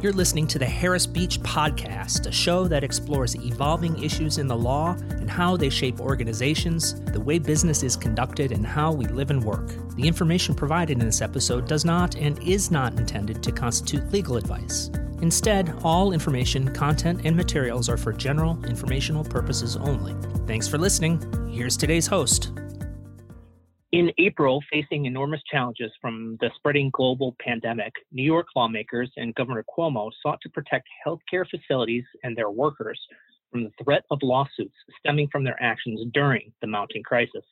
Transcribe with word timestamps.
You're 0.00 0.14
listening 0.14 0.46
to 0.46 0.58
the 0.58 0.64
Harris 0.64 1.06
Beach 1.06 1.38
Podcast, 1.40 2.26
a 2.26 2.32
show 2.32 2.66
that 2.68 2.82
explores 2.82 3.36
evolving 3.36 4.02
issues 4.02 4.38
in 4.38 4.46
the 4.46 4.56
law 4.56 4.92
and 5.10 5.28
how 5.28 5.58
they 5.58 5.68
shape 5.68 6.00
organizations, 6.00 6.98
the 7.12 7.20
way 7.20 7.38
business 7.38 7.82
is 7.82 7.96
conducted, 7.96 8.50
and 8.50 8.66
how 8.66 8.92
we 8.92 9.04
live 9.04 9.28
and 9.28 9.44
work. 9.44 9.68
The 9.96 10.08
information 10.08 10.54
provided 10.54 10.98
in 10.98 11.04
this 11.04 11.20
episode 11.20 11.68
does 11.68 11.84
not 11.84 12.16
and 12.16 12.42
is 12.42 12.70
not 12.70 12.98
intended 12.98 13.42
to 13.42 13.52
constitute 13.52 14.10
legal 14.10 14.38
advice. 14.38 14.90
Instead, 15.20 15.74
all 15.84 16.14
information, 16.14 16.72
content, 16.72 17.20
and 17.24 17.36
materials 17.36 17.90
are 17.90 17.98
for 17.98 18.14
general 18.14 18.58
informational 18.64 19.22
purposes 19.22 19.76
only. 19.76 20.16
Thanks 20.46 20.66
for 20.66 20.78
listening. 20.78 21.20
Here's 21.52 21.76
today's 21.76 22.06
host. 22.06 22.52
In 23.92 24.12
April, 24.18 24.62
facing 24.70 25.06
enormous 25.06 25.42
challenges 25.50 25.90
from 26.00 26.36
the 26.40 26.50
spreading 26.54 26.90
global 26.92 27.34
pandemic, 27.40 27.92
New 28.12 28.22
York 28.22 28.46
lawmakers 28.54 29.10
and 29.16 29.34
Governor 29.34 29.64
Cuomo 29.76 30.10
sought 30.22 30.40
to 30.42 30.48
protect 30.48 30.86
healthcare 31.04 31.44
facilities 31.50 32.04
and 32.22 32.36
their 32.36 32.50
workers 32.50 33.00
from 33.50 33.64
the 33.64 33.72
threat 33.82 34.04
of 34.12 34.20
lawsuits 34.22 34.76
stemming 35.00 35.26
from 35.32 35.42
their 35.42 35.60
actions 35.60 36.00
during 36.14 36.52
the 36.60 36.68
mounting 36.68 37.02
crisis. 37.02 37.44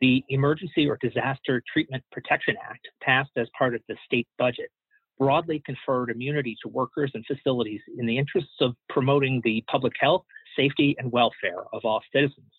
The 0.00 0.24
Emergency 0.28 0.88
or 0.88 0.96
Disaster 1.00 1.60
Treatment 1.72 2.04
Protection 2.12 2.54
Act, 2.62 2.86
passed 3.02 3.32
as 3.36 3.48
part 3.58 3.74
of 3.74 3.82
the 3.88 3.96
state 4.06 4.28
budget, 4.38 4.70
broadly 5.18 5.60
conferred 5.66 6.10
immunity 6.10 6.56
to 6.62 6.68
workers 6.68 7.10
and 7.14 7.26
facilities 7.26 7.80
in 7.98 8.06
the 8.06 8.16
interests 8.16 8.60
of 8.60 8.76
promoting 8.88 9.40
the 9.42 9.64
public 9.68 9.94
health, 9.98 10.22
safety, 10.56 10.94
and 10.98 11.10
welfare 11.10 11.64
of 11.72 11.84
all 11.84 12.00
citizens. 12.12 12.52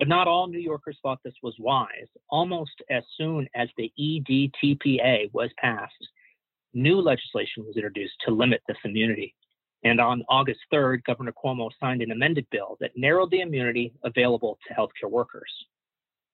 But 0.00 0.08
not 0.08 0.26
all 0.26 0.48
New 0.48 0.58
Yorkers 0.58 0.96
thought 1.02 1.20
this 1.22 1.34
was 1.42 1.54
wise. 1.58 2.08
Almost 2.30 2.82
as 2.88 3.02
soon 3.18 3.46
as 3.54 3.68
the 3.76 3.92
EDTPA 4.00 5.30
was 5.34 5.50
passed, 5.58 6.08
new 6.72 7.02
legislation 7.02 7.66
was 7.66 7.76
introduced 7.76 8.14
to 8.24 8.32
limit 8.32 8.62
this 8.66 8.78
immunity. 8.84 9.34
And 9.84 10.00
on 10.00 10.24
August 10.30 10.60
3rd, 10.72 11.04
Governor 11.04 11.32
Cuomo 11.32 11.68
signed 11.78 12.00
an 12.00 12.12
amended 12.12 12.46
bill 12.50 12.78
that 12.80 12.96
narrowed 12.96 13.30
the 13.30 13.42
immunity 13.42 13.92
available 14.02 14.58
to 14.66 14.74
healthcare 14.74 15.10
workers. 15.10 15.52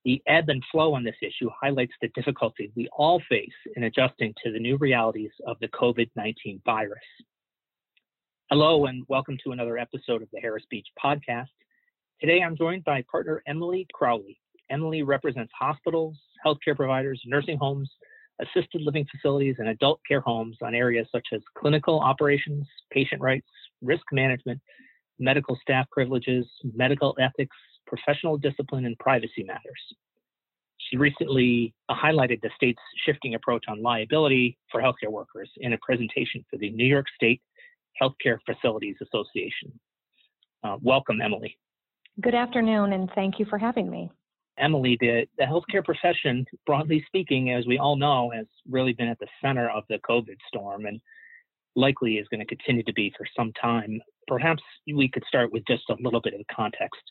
The 0.04 0.22
ebb 0.28 0.48
and 0.48 0.62
flow 0.70 0.94
on 0.94 1.02
this 1.02 1.16
issue 1.20 1.50
highlights 1.60 1.94
the 2.00 2.08
difficulty 2.14 2.70
we 2.76 2.88
all 2.96 3.20
face 3.28 3.50
in 3.74 3.82
adjusting 3.82 4.32
to 4.44 4.52
the 4.52 4.60
new 4.60 4.76
realities 4.76 5.32
of 5.44 5.58
the 5.58 5.68
COVID 5.68 6.08
19 6.14 6.62
virus. 6.64 6.98
Hello, 8.48 8.86
and 8.86 9.04
welcome 9.08 9.36
to 9.42 9.50
another 9.50 9.76
episode 9.76 10.22
of 10.22 10.28
the 10.32 10.38
Harris 10.38 10.64
Beach 10.70 10.86
Podcast. 11.04 11.48
Today, 12.20 12.40
I'm 12.42 12.56
joined 12.56 12.82
by 12.84 13.04
partner 13.10 13.42
Emily 13.46 13.86
Crowley. 13.92 14.40
Emily 14.70 15.02
represents 15.02 15.52
hospitals, 15.58 16.16
healthcare 16.44 16.74
providers, 16.74 17.20
nursing 17.26 17.58
homes, 17.58 17.90
assisted 18.40 18.80
living 18.80 19.04
facilities, 19.12 19.56
and 19.58 19.68
adult 19.68 20.00
care 20.08 20.22
homes 20.22 20.56
on 20.62 20.74
areas 20.74 21.06
such 21.12 21.26
as 21.34 21.42
clinical 21.58 22.00
operations, 22.00 22.66
patient 22.90 23.20
rights, 23.20 23.46
risk 23.82 24.04
management, 24.12 24.58
medical 25.18 25.58
staff 25.60 25.86
privileges, 25.90 26.46
medical 26.74 27.14
ethics, 27.20 27.54
professional 27.86 28.38
discipline, 28.38 28.86
and 28.86 28.98
privacy 28.98 29.44
matters. 29.44 29.82
She 30.78 30.96
recently 30.96 31.74
highlighted 31.90 32.40
the 32.40 32.50
state's 32.56 32.80
shifting 33.04 33.34
approach 33.34 33.64
on 33.68 33.82
liability 33.82 34.56
for 34.72 34.80
healthcare 34.80 35.10
workers 35.10 35.50
in 35.58 35.74
a 35.74 35.78
presentation 35.82 36.42
for 36.48 36.56
the 36.56 36.70
New 36.70 36.86
York 36.86 37.06
State 37.14 37.42
Healthcare 38.00 38.38
Facilities 38.46 38.96
Association. 39.02 39.78
Uh, 40.64 40.78
welcome, 40.80 41.20
Emily. 41.20 41.58
Good 42.22 42.34
afternoon, 42.34 42.94
and 42.94 43.10
thank 43.14 43.38
you 43.38 43.44
for 43.44 43.58
having 43.58 43.90
me. 43.90 44.10
Emily, 44.58 44.96
the, 45.00 45.26
the 45.36 45.44
healthcare 45.44 45.84
profession, 45.84 46.46
broadly 46.64 47.04
speaking, 47.06 47.52
as 47.52 47.66
we 47.66 47.76
all 47.76 47.94
know, 47.94 48.30
has 48.34 48.46
really 48.70 48.94
been 48.94 49.08
at 49.08 49.18
the 49.18 49.26
center 49.42 49.68
of 49.68 49.84
the 49.90 49.98
COVID 49.98 50.36
storm 50.48 50.86
and 50.86 50.98
likely 51.74 52.14
is 52.14 52.26
going 52.28 52.40
to 52.40 52.46
continue 52.46 52.82
to 52.84 52.92
be 52.94 53.12
for 53.18 53.26
some 53.36 53.52
time. 53.60 54.00
Perhaps 54.26 54.62
we 54.86 55.08
could 55.08 55.24
start 55.28 55.52
with 55.52 55.62
just 55.68 55.82
a 55.90 55.96
little 56.00 56.22
bit 56.22 56.32
of 56.32 56.40
context. 56.50 57.02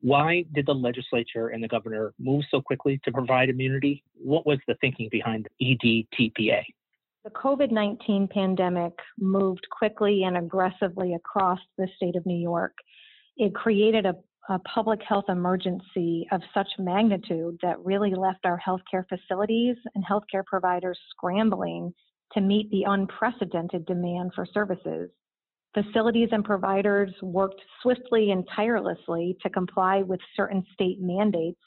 Why 0.00 0.44
did 0.52 0.66
the 0.66 0.74
legislature 0.74 1.48
and 1.48 1.62
the 1.62 1.68
governor 1.68 2.12
move 2.20 2.44
so 2.48 2.60
quickly 2.60 3.00
to 3.04 3.10
provide 3.10 3.48
immunity? 3.48 4.04
What 4.14 4.46
was 4.46 4.58
the 4.68 4.76
thinking 4.80 5.08
behind 5.10 5.48
the 5.58 5.76
EDTPA? 5.76 6.62
The 7.24 7.30
COVID 7.30 7.72
19 7.72 8.28
pandemic 8.28 8.92
moved 9.18 9.66
quickly 9.76 10.22
and 10.22 10.36
aggressively 10.36 11.14
across 11.14 11.58
the 11.78 11.88
state 11.96 12.14
of 12.14 12.24
New 12.26 12.38
York. 12.38 12.74
It 13.36 13.54
created 13.54 14.06
a 14.06 14.14
a 14.48 14.58
public 14.60 15.00
health 15.08 15.26
emergency 15.28 16.26
of 16.32 16.40
such 16.52 16.68
magnitude 16.78 17.56
that 17.62 17.84
really 17.84 18.14
left 18.14 18.44
our 18.44 18.60
healthcare 18.60 19.04
facilities 19.08 19.76
and 19.94 20.04
healthcare 20.04 20.44
providers 20.44 20.98
scrambling 21.10 21.92
to 22.32 22.40
meet 22.40 22.70
the 22.70 22.84
unprecedented 22.84 23.86
demand 23.86 24.32
for 24.34 24.46
services. 24.46 25.10
Facilities 25.74 26.28
and 26.32 26.44
providers 26.44 27.10
worked 27.22 27.60
swiftly 27.82 28.32
and 28.32 28.46
tirelessly 28.54 29.36
to 29.42 29.48
comply 29.48 30.02
with 30.02 30.20
certain 30.36 30.64
state 30.74 30.98
mandates, 31.00 31.60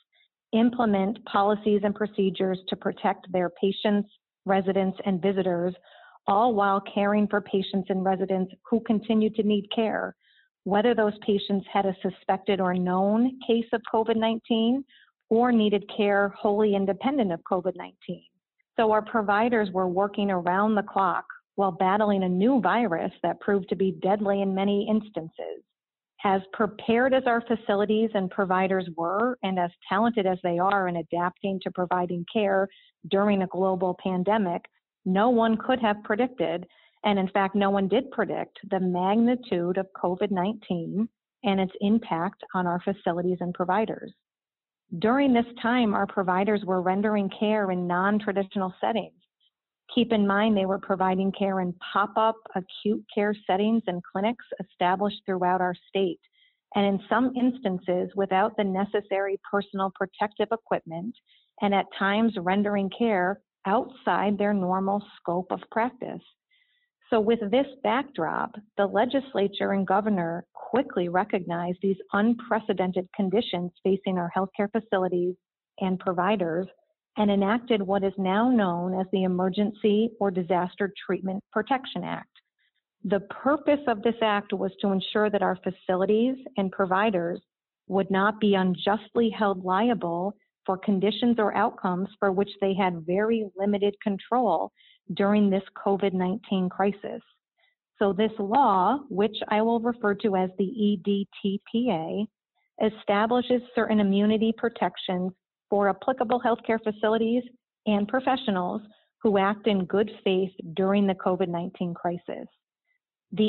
implement 0.53 1.23
policies 1.25 1.81
and 1.83 1.95
procedures 1.95 2.59
to 2.67 2.75
protect 2.75 3.31
their 3.31 3.49
patients, 3.49 4.09
residents, 4.45 4.97
and 5.05 5.21
visitors, 5.21 5.73
all 6.27 6.53
while 6.53 6.81
caring 6.93 7.27
for 7.27 7.41
patients 7.41 7.87
and 7.89 8.03
residents 8.03 8.53
who 8.69 8.79
continue 8.81 9.29
to 9.29 9.43
need 9.43 9.67
care 9.73 10.15
whether 10.65 10.93
those 10.93 11.13
patients 11.25 11.65
had 11.71 11.85
a 11.85 11.95
suspected 12.01 12.59
or 12.59 12.73
known 12.73 13.39
case 13.47 13.67
of 13.71 13.81
COVID 13.91 14.17
19 14.17 14.83
or 15.29 15.51
needed 15.51 15.89
care 15.95 16.29
wholly 16.29 16.75
independent 16.75 17.31
of 17.31 17.39
COVID 17.49 17.75
19. 17.75 18.21
So 18.75 18.91
our 18.91 19.01
providers 19.01 19.69
were 19.71 19.87
working 19.87 20.29
around 20.29 20.75
the 20.75 20.83
clock 20.83 21.25
while 21.55 21.71
battling 21.71 22.23
a 22.23 22.29
new 22.29 22.59
virus 22.59 23.11
that 23.23 23.39
proved 23.39 23.69
to 23.69 23.75
be 23.75 23.97
deadly 24.01 24.41
in 24.41 24.53
many 24.53 24.87
instances. 24.89 25.63
As 26.23 26.41
prepared 26.53 27.13
as 27.13 27.23
our 27.27 27.41
facilities 27.41 28.09
and 28.15 28.31
providers 28.31 28.89
were, 28.97 29.37
and 29.43 29.59
as 29.59 29.69
talented 29.87 30.25
as 30.25 30.39
they 30.43 30.57
are 30.57 30.87
in 30.87 30.97
adapting 30.97 31.59
to 31.61 31.71
providing 31.71 32.25
care 32.33 32.67
during 33.09 33.43
a 33.43 33.47
global 33.47 33.95
pandemic, 34.03 34.63
no 35.05 35.29
one 35.29 35.55
could 35.55 35.79
have 35.79 36.03
predicted 36.03 36.65
and 37.05 37.19
in 37.19 37.29
fact, 37.29 37.55
no 37.55 37.69
one 37.69 37.87
did 37.87 38.11
predict 38.11 38.59
the 38.69 38.79
magnitude 38.79 39.77
of 39.77 39.87
COVID 39.95 40.31
19 40.31 41.07
and 41.43 41.59
its 41.59 41.73
impact 41.79 42.43
on 42.55 42.65
our 42.65 42.81
facilities 42.81 43.37
and 43.39 43.53
providers. 43.53 44.11
During 44.99 45.33
this 45.33 45.45
time, 45.61 45.93
our 45.93 46.07
providers 46.07 46.63
were 46.65 46.81
rendering 46.81 47.29
care 47.39 47.71
in 47.71 47.87
non 47.87 48.19
traditional 48.19 48.73
settings. 48.81 49.13
Keep 49.93 50.13
in 50.13 50.25
mind, 50.25 50.57
they 50.57 50.65
were 50.65 50.79
providing 50.79 51.31
care 51.31 51.59
in 51.61 51.73
pop 51.93 52.13
up 52.17 52.37
acute 52.55 53.05
care 53.13 53.35
settings 53.45 53.83
and 53.85 54.01
clinics 54.03 54.45
established 54.59 55.21
throughout 55.25 55.61
our 55.61 55.75
state, 55.87 56.19
and 56.73 56.85
in 56.85 56.99
some 57.07 57.33
instances, 57.35 58.09
without 58.15 58.57
the 58.57 58.63
necessary 58.63 59.39
personal 59.49 59.91
protective 59.93 60.47
equipment, 60.51 61.15
and 61.61 61.73
at 61.73 61.85
times 61.97 62.33
rendering 62.39 62.89
care 62.97 63.41
outside 63.67 64.37
their 64.37 64.53
normal 64.53 65.03
scope 65.17 65.51
of 65.51 65.61
practice. 65.71 66.21
So, 67.09 67.19
with 67.19 67.39
this 67.51 67.67
backdrop, 67.83 68.55
the 68.77 68.87
legislature 68.87 69.73
and 69.73 69.85
governor 69.85 70.45
quickly 70.53 71.07
recognized 71.07 71.77
these 71.81 71.97
unprecedented 72.13 73.07
conditions 73.15 73.71
facing 73.83 74.17
our 74.17 74.31
healthcare 74.35 74.71
facilities 74.71 75.35
and 75.79 75.99
providers 75.99 76.67
and 77.17 77.29
enacted 77.29 77.81
what 77.81 78.03
is 78.03 78.13
now 78.17 78.49
known 78.49 78.99
as 78.99 79.05
the 79.11 79.23
Emergency 79.23 80.09
or 80.19 80.31
Disaster 80.31 80.91
Treatment 81.05 81.43
Protection 81.51 82.03
Act. 82.03 82.29
The 83.03 83.21
purpose 83.21 83.79
of 83.87 84.01
this 84.01 84.15
act 84.21 84.51
was 84.51 84.71
to 84.81 84.91
ensure 84.91 85.29
that 85.29 85.43
our 85.43 85.57
facilities 85.57 86.35
and 86.57 86.71
providers 86.71 87.39
would 87.87 88.09
not 88.09 88.39
be 88.39 88.55
unjustly 88.55 89.29
held 89.29 89.63
liable 89.63 90.33
for 90.65 90.77
conditions 90.77 91.35
or 91.37 91.55
outcomes 91.55 92.09
for 92.19 92.31
which 92.31 92.49
they 92.59 92.73
had 92.73 93.05
very 93.05 93.47
limited 93.55 93.95
control 94.01 94.71
during 95.13 95.49
this 95.49 95.63
COVID 95.85 96.13
19 96.13 96.69
crisis. 96.69 97.21
So, 97.99 98.11
this 98.11 98.31
law, 98.39 98.99
which 99.09 99.37
I 99.49 99.61
will 99.61 99.79
refer 99.79 100.15
to 100.15 100.35
as 100.35 100.49
the 100.57 101.25
EDTPA, 101.45 102.27
establishes 102.83 103.61
certain 103.73 103.99
immunity 103.99 104.53
protections 104.57 105.31
for 105.69 105.89
applicable 105.89 106.41
healthcare 106.41 106.79
facilities 106.83 107.43
and 107.85 108.07
professionals 108.07 108.81
who 109.21 109.37
act 109.37 109.67
in 109.67 109.85
good 109.85 110.11
faith 110.23 110.51
during 110.75 111.07
the 111.07 111.15
COVID 111.15 111.47
19 111.47 111.93
crisis. 111.93 112.47
The 113.31 113.43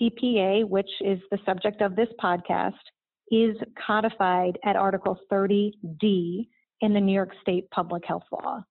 EDTPA, 0.00 0.68
which 0.68 0.90
is 1.00 1.18
the 1.30 1.38
subject 1.44 1.80
of 1.82 1.96
this 1.96 2.08
podcast, 2.22 2.74
is 3.30 3.56
codified 3.84 4.58
at 4.64 4.76
Article 4.76 5.18
30D 5.30 6.48
in 6.80 6.94
the 6.94 7.00
New 7.00 7.12
York 7.12 7.32
State 7.42 7.68
Public 7.70 8.04
Health 8.06 8.24
Law 8.32 8.62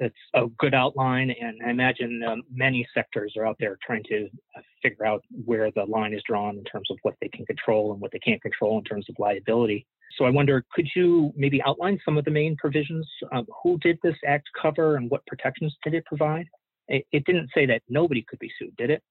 it's 0.00 0.16
a 0.34 0.46
good 0.58 0.74
outline, 0.74 1.30
and 1.30 1.60
I 1.64 1.70
imagine 1.70 2.22
um, 2.26 2.42
many 2.50 2.86
sectors 2.94 3.34
are 3.36 3.46
out 3.46 3.56
there 3.60 3.78
trying 3.84 4.02
to 4.04 4.28
uh, 4.56 4.60
figure 4.82 5.04
out 5.04 5.22
where 5.44 5.70
the 5.70 5.84
line 5.84 6.14
is 6.14 6.22
drawn 6.26 6.56
in 6.56 6.64
terms 6.64 6.88
of 6.90 6.98
what 7.02 7.14
they 7.20 7.28
can 7.28 7.44
control 7.46 7.92
and 7.92 8.00
what 8.00 8.10
they 8.10 8.18
can't 8.18 8.40
control 8.42 8.78
in 8.78 8.84
terms 8.84 9.06
of 9.08 9.16
liability. 9.18 9.86
So 10.18 10.24
I 10.24 10.30
wonder, 10.30 10.64
could 10.72 10.88
you 10.96 11.32
maybe 11.36 11.62
outline 11.62 11.98
some 12.04 12.18
of 12.18 12.24
the 12.24 12.30
main 12.30 12.56
provisions? 12.56 13.06
Um, 13.32 13.46
who 13.62 13.78
did 13.78 13.98
this 14.02 14.16
act 14.26 14.48
cover, 14.60 14.96
and 14.96 15.10
what 15.10 15.24
protections 15.26 15.76
did 15.84 15.94
it 15.94 16.04
provide? 16.06 16.46
It, 16.88 17.06
it 17.12 17.24
didn't 17.26 17.50
say 17.54 17.66
that 17.66 17.82
nobody 17.88 18.24
could 18.26 18.38
be 18.38 18.50
sued, 18.58 18.74
did 18.76 18.90
it? 18.90 19.02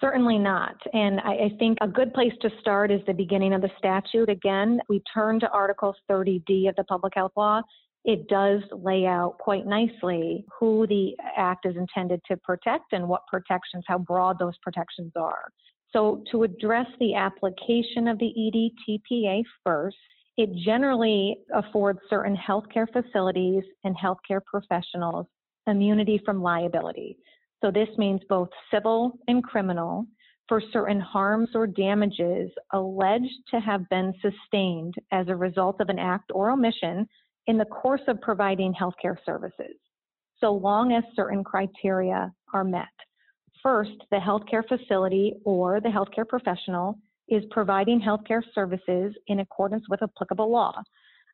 Certainly 0.00 0.38
not. 0.38 0.76
And 0.92 1.20
I, 1.20 1.32
I, 1.32 1.50
think 1.58 1.78
a 1.80 1.88
good 1.88 2.12
place 2.12 2.32
to 2.42 2.50
start 2.60 2.90
is 2.90 3.00
the 3.06 3.14
beginning 3.14 3.54
of 3.54 3.62
the 3.62 3.70
statute. 3.78 4.28
Again, 4.28 4.78
we 4.90 5.02
turn 5.14 5.40
to 5.40 5.48
Article 5.48 5.94
30D 6.10 6.68
of 6.68 6.76
the 6.76 6.84
Public 6.84 7.14
Health 7.14 7.32
Law. 7.34 7.62
It 8.06 8.28
does 8.28 8.62
lay 8.72 9.04
out 9.04 9.36
quite 9.38 9.66
nicely 9.66 10.46
who 10.58 10.86
the 10.86 11.14
Act 11.36 11.66
is 11.66 11.76
intended 11.76 12.20
to 12.28 12.36
protect 12.38 12.92
and 12.92 13.08
what 13.08 13.26
protections, 13.26 13.84
how 13.86 13.98
broad 13.98 14.38
those 14.38 14.56
protections 14.62 15.12
are. 15.16 15.50
So, 15.92 16.22
to 16.30 16.44
address 16.44 16.86
the 17.00 17.14
application 17.14 18.08
of 18.08 18.18
the 18.18 18.32
EDTPA 18.38 19.42
first, 19.64 19.96
it 20.36 20.50
generally 20.64 21.38
affords 21.52 21.98
certain 22.08 22.36
healthcare 22.36 22.86
facilities 22.92 23.64
and 23.84 23.96
healthcare 23.96 24.40
professionals 24.44 25.26
immunity 25.66 26.20
from 26.24 26.42
liability. 26.42 27.18
So 27.62 27.70
this 27.70 27.88
means 27.98 28.20
both 28.28 28.48
civil 28.72 29.18
and 29.28 29.42
criminal 29.42 30.06
for 30.48 30.62
certain 30.72 31.00
harms 31.00 31.48
or 31.54 31.66
damages 31.66 32.50
alleged 32.72 33.34
to 33.50 33.58
have 33.60 33.88
been 33.88 34.12
sustained 34.20 34.94
as 35.10 35.26
a 35.28 35.34
result 35.34 35.80
of 35.80 35.88
an 35.88 35.98
act 35.98 36.30
or 36.32 36.50
omission 36.50 37.08
in 37.46 37.58
the 37.58 37.64
course 37.64 38.02
of 38.08 38.20
providing 38.20 38.74
healthcare 38.74 39.16
services, 39.24 39.76
so 40.40 40.52
long 40.52 40.92
as 40.92 41.04
certain 41.14 41.44
criteria 41.44 42.32
are 42.52 42.64
met. 42.64 42.84
First, 43.62 43.96
the 44.10 44.18
healthcare 44.18 44.66
facility 44.66 45.34
or 45.44 45.80
the 45.80 45.88
healthcare 45.88 46.28
professional 46.28 46.98
is 47.28 47.42
providing 47.50 48.00
healthcare 48.00 48.42
services 48.54 49.14
in 49.26 49.40
accordance 49.40 49.84
with 49.88 50.02
applicable 50.02 50.50
law, 50.50 50.72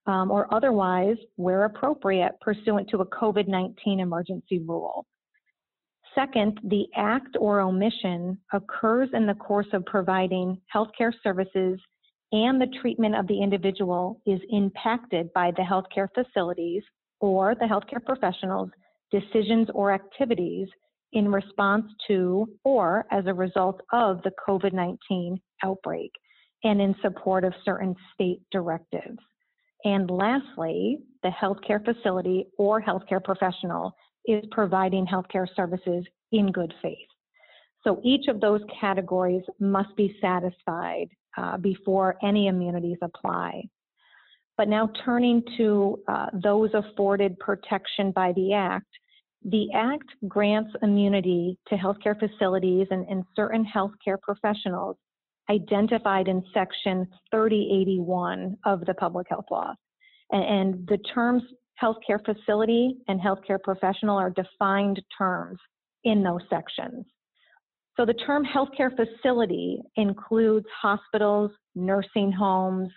um, 0.07 0.31
or 0.31 0.53
otherwise, 0.53 1.17
where 1.37 1.65
appropriate, 1.65 2.33
pursuant 2.41 2.89
to 2.91 2.99
a 2.99 3.07
COVID 3.07 3.49
19 3.49 4.01
emergency 4.01 4.61
rule. 4.61 5.07
Second, 6.15 6.61
the 6.65 6.87
act 6.97 7.37
or 7.39 7.61
omission 7.61 8.39
occurs 8.53 9.09
in 9.15 9.27
the 9.27 9.35
course 9.35 9.69
of 9.73 9.85
providing 9.87 10.61
healthcare 10.75 11.13
services 11.23 11.81
and 12.33 12.61
the 12.61 12.79
treatment 12.81 13.15
of 13.15 13.27
the 13.27 13.41
individual 13.41 14.21
is 14.27 14.41
impacted 14.51 15.33
by 15.35 15.53
the 15.53 15.63
healthcare 15.63 16.09
facilities 16.15 16.83
or 17.21 17.55
the 17.55 17.67
healthcare 17.67 18.05
professionals' 18.05 18.71
decisions 19.11 19.69
or 19.75 19.93
activities 19.93 20.69
in 21.13 21.31
response 21.31 21.85
to 22.09 22.49
or 22.65 23.05
as 23.11 23.25
a 23.27 23.35
result 23.35 23.81
of 23.93 24.23
the 24.23 24.33
COVID 24.49 24.73
19 24.73 25.39
outbreak 25.63 26.11
and 26.65 26.81
in 26.81 26.95
support 27.03 27.45
of 27.45 27.53
certain 27.65 27.95
state 28.15 28.41
directives. 28.51 29.19
And 29.85 30.11
lastly, 30.11 30.99
the 31.23 31.31
healthcare 31.31 31.85
facility 31.85 32.47
or 32.57 32.81
healthcare 32.81 33.23
professional 33.23 33.93
is 34.27 34.45
providing 34.53 35.07
healthcare 35.07 35.49
services 35.55 36.05
in 36.31 36.51
good 36.51 36.73
faith. 36.81 36.97
So 37.85 38.01
each 38.05 38.29
of 38.29 38.41
those 38.41 38.61
categories 38.81 39.43
must 39.59 39.95
be 39.97 40.17
satisfied 40.21 41.09
uh, 41.37 41.57
before 41.59 42.17
any 42.23 42.47
immunities 42.49 42.99
apply. 43.03 43.63
But 44.57 44.69
now 44.69 44.91
turning 45.05 45.43
to 45.57 45.99
uh, 46.09 46.27
those 46.35 46.71
afforded 46.75 47.39
protection 47.39 48.13
by 48.13 48.33
the 48.33 48.53
Act, 48.53 48.87
the 49.45 49.73
Act 49.75 50.09
grants 50.29 50.71
immunity 50.83 51.59
to 51.69 51.75
healthcare 51.75 52.19
facilities 52.19 52.87
and, 52.91 53.07
and 53.09 53.25
certain 53.35 53.65
healthcare 53.65 54.21
professionals 54.21 54.97
identified 55.51 56.29
in 56.29 56.45
Section 56.55 57.09
3081 57.31 58.57
of 58.65 58.85
the 58.85 58.95
Public 58.95 59.27
Health 59.29 59.47
Law. 59.51 59.75
And, 60.31 60.45
and 60.45 60.87
the 60.87 60.99
terms 61.13 61.43
healthcare 61.83 62.25
facility 62.25 62.99
and 63.09 63.21
healthcare 63.21 63.61
professional 63.63 64.17
are 64.17 64.31
defined 64.31 65.03
terms 65.17 65.59
in 66.05 66.23
those 66.23 66.43
sections. 66.49 67.05
So 67.97 68.07
the 68.07 68.15
term 68.15 68.45
healthcare 68.45 68.91
facility 68.97 69.81
includes 69.97 70.67
hospitals, 70.81 71.51
nursing 71.75 72.33
homes, 72.33 72.89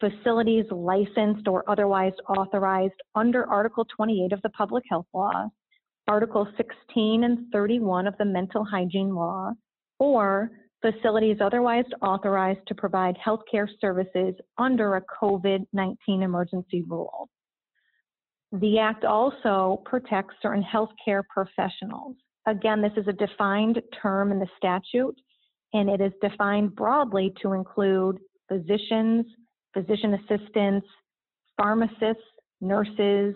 facilities 0.00 0.64
licensed 0.70 1.48
or 1.48 1.68
otherwise 1.68 2.12
authorized 2.28 3.00
under 3.14 3.46
Article 3.46 3.84
28 3.96 4.32
of 4.32 4.42
the 4.42 4.50
Public 4.50 4.84
Health 4.88 5.06
Law, 5.12 5.48
Article 6.06 6.46
16 6.56 7.24
and 7.24 7.52
31 7.52 8.06
of 8.06 8.16
the 8.18 8.24
Mental 8.24 8.64
Hygiene 8.64 9.14
Law, 9.14 9.52
or 9.98 10.50
facilities 10.80 11.38
otherwise 11.40 11.84
authorized 12.00 12.60
to 12.68 12.74
provide 12.74 13.16
healthcare 13.16 13.68
services 13.80 14.34
under 14.56 14.96
a 14.96 15.02
COVID 15.20 15.66
19 15.72 16.22
emergency 16.22 16.84
rule. 16.88 17.28
The 18.52 18.78
Act 18.78 19.04
also 19.04 19.82
protects 19.84 20.36
certain 20.40 20.62
healthcare 20.64 21.22
professionals. 21.28 22.16
Again, 22.48 22.80
this 22.80 22.92
is 22.96 23.06
a 23.06 23.12
defined 23.12 23.80
term 24.00 24.32
in 24.32 24.38
the 24.38 24.46
statute, 24.56 25.14
and 25.74 25.90
it 25.90 26.00
is 26.00 26.12
defined 26.22 26.74
broadly 26.74 27.34
to 27.42 27.52
include 27.52 28.18
physicians, 28.48 29.26
physician 29.74 30.14
assistants, 30.14 30.86
pharmacists, 31.58 32.22
nurses, 32.62 33.34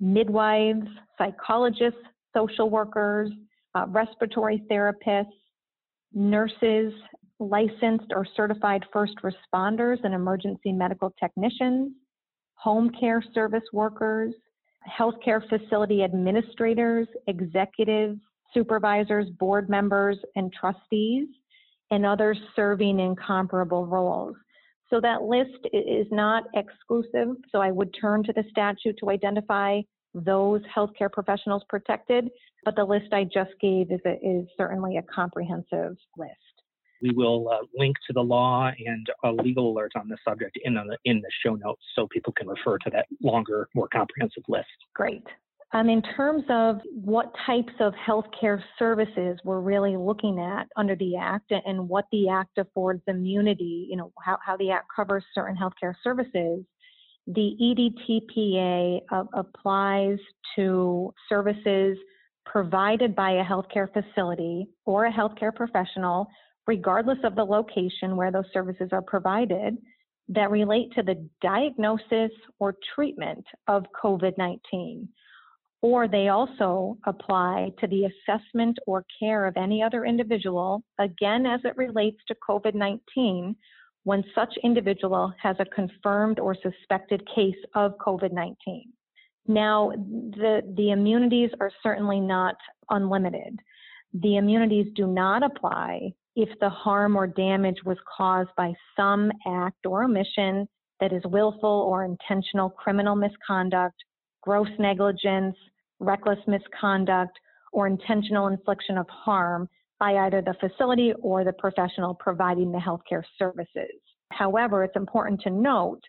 midwives, 0.00 0.88
psychologists, 1.16 2.00
social 2.36 2.68
workers, 2.68 3.30
uh, 3.76 3.86
respiratory 3.88 4.64
therapists, 4.68 5.26
nurses, 6.12 6.92
licensed 7.38 8.10
or 8.10 8.26
certified 8.36 8.84
first 8.92 9.14
responders 9.22 9.98
and 10.02 10.12
emergency 10.12 10.72
medical 10.72 11.14
technicians, 11.20 11.92
home 12.54 12.90
care 12.98 13.22
service 13.32 13.64
workers, 13.72 14.34
healthcare 14.88 15.46
facility 15.48 16.02
administrators, 16.02 17.08
executives, 17.26 18.18
supervisors, 18.52 19.28
board 19.38 19.68
members, 19.68 20.18
and 20.36 20.52
trustees, 20.52 21.26
and 21.90 22.06
others 22.06 22.38
serving 22.54 23.00
in 23.00 23.16
comparable 23.16 23.86
roles. 23.86 24.36
So 24.90 25.00
that 25.00 25.22
list 25.22 25.66
is 25.72 26.06
not 26.10 26.44
exclusive, 26.54 27.36
so 27.50 27.60
I 27.60 27.70
would 27.70 27.94
turn 28.00 28.22
to 28.24 28.32
the 28.32 28.44
statute 28.50 28.96
to 29.00 29.10
identify 29.10 29.80
those 30.14 30.60
healthcare 30.74 31.10
professionals 31.10 31.64
protected, 31.68 32.28
but 32.64 32.76
the 32.76 32.84
list 32.84 33.12
I 33.12 33.24
just 33.24 33.50
gave 33.60 33.90
is, 33.90 34.00
a, 34.06 34.14
is 34.24 34.46
certainly 34.56 34.98
a 34.98 35.02
comprehensive 35.02 35.96
list. 36.16 36.53
We 37.04 37.10
will 37.10 37.50
uh, 37.50 37.66
link 37.76 37.96
to 38.06 38.14
the 38.14 38.22
law 38.22 38.70
and 38.86 39.06
a 39.24 39.30
legal 39.30 39.70
alert 39.72 39.92
on 39.94 40.08
the 40.08 40.16
subject 40.26 40.58
in 40.64 40.72
the, 40.72 40.96
in 41.04 41.20
the 41.20 41.30
show 41.44 41.54
notes 41.54 41.82
so 41.94 42.08
people 42.08 42.32
can 42.32 42.48
refer 42.48 42.78
to 42.78 42.90
that 42.90 43.06
longer, 43.22 43.68
more 43.74 43.88
comprehensive 43.88 44.42
list. 44.48 44.64
Great. 44.94 45.22
Um, 45.72 45.90
in 45.90 46.00
terms 46.16 46.44
of 46.48 46.76
what 46.94 47.34
types 47.44 47.74
of 47.80 47.92
healthcare 47.94 48.62
services 48.78 49.38
we're 49.44 49.60
really 49.60 49.98
looking 49.98 50.38
at 50.38 50.66
under 50.76 50.96
the 50.96 51.16
Act 51.16 51.52
and 51.52 51.86
what 51.90 52.06
the 52.10 52.30
Act 52.30 52.56
affords 52.56 53.02
immunity, 53.06 53.86
you 53.90 53.96
know, 53.96 54.10
how, 54.24 54.38
how 54.42 54.56
the 54.56 54.70
Act 54.70 54.86
covers 54.94 55.24
certain 55.34 55.56
healthcare 55.56 55.94
services, 56.02 56.64
the 57.26 57.56
EDTPA 57.60 59.00
uh, 59.12 59.24
applies 59.34 60.18
to 60.56 61.12
services 61.28 61.98
provided 62.46 63.14
by 63.14 63.32
a 63.32 63.44
healthcare 63.44 63.88
facility 63.92 64.68
or 64.86 65.06
a 65.06 65.12
healthcare 65.12 65.54
professional 65.54 66.28
regardless 66.66 67.18
of 67.24 67.34
the 67.34 67.44
location 67.44 68.16
where 68.16 68.32
those 68.32 68.50
services 68.52 68.88
are 68.92 69.02
provided, 69.02 69.76
that 70.28 70.50
relate 70.50 70.92
to 70.94 71.02
the 71.02 71.28
diagnosis 71.42 72.30
or 72.58 72.74
treatment 72.94 73.44
of 73.68 73.84
COVID 74.02 74.38
19. 74.38 75.08
Or 75.82 76.08
they 76.08 76.28
also 76.28 76.96
apply 77.04 77.70
to 77.78 77.86
the 77.86 78.06
assessment 78.06 78.78
or 78.86 79.04
care 79.20 79.44
of 79.46 79.58
any 79.58 79.82
other 79.82 80.06
individual, 80.06 80.82
again, 80.98 81.44
as 81.44 81.60
it 81.64 81.76
relates 81.76 82.16
to 82.28 82.36
COVID 82.48 82.74
19, 82.74 83.54
when 84.04 84.24
such 84.34 84.54
individual 84.62 85.32
has 85.42 85.56
a 85.58 85.66
confirmed 85.66 86.40
or 86.40 86.54
suspected 86.54 87.22
case 87.34 87.62
of 87.74 87.98
COVID 87.98 88.32
19. 88.32 88.90
Now, 89.46 89.90
the, 89.90 90.62
the 90.74 90.92
immunities 90.92 91.50
are 91.60 91.70
certainly 91.82 92.18
not 92.18 92.56
unlimited. 92.88 93.58
The 94.14 94.36
immunities 94.36 94.86
do 94.94 95.06
not 95.06 95.42
apply 95.42 96.14
if 96.36 96.48
the 96.60 96.68
harm 96.68 97.16
or 97.16 97.26
damage 97.26 97.78
was 97.84 97.98
caused 98.16 98.50
by 98.56 98.72
some 98.96 99.30
act 99.46 99.86
or 99.86 100.04
omission 100.04 100.68
that 101.00 101.12
is 101.12 101.22
willful 101.26 101.86
or 101.88 102.04
intentional 102.04 102.70
criminal 102.70 103.14
misconduct, 103.14 103.96
gross 104.42 104.68
negligence, 104.78 105.56
reckless 106.00 106.38
misconduct, 106.46 107.38
or 107.72 107.86
intentional 107.86 108.48
infliction 108.48 108.98
of 108.98 109.06
harm 109.08 109.68
by 109.98 110.16
either 110.26 110.42
the 110.42 110.54
facility 110.60 111.12
or 111.20 111.44
the 111.44 111.52
professional 111.52 112.14
providing 112.14 112.72
the 112.72 112.78
healthcare 112.78 113.22
services. 113.38 114.00
However, 114.32 114.84
it's 114.84 114.96
important 114.96 115.40
to 115.42 115.50
note 115.50 116.00